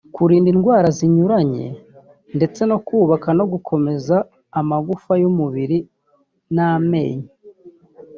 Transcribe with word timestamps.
kurinda 0.15 0.49
indwara 0.53 0.87
zinyuranye 0.97 1.65
ndetse 2.37 2.61
no 2.69 2.77
kubaka 2.87 3.27
no 3.37 3.45
gukomeza 3.51 4.15
amagufa 4.59 5.11
y’umubiri 5.21 5.77
n’amenyo 6.55 7.29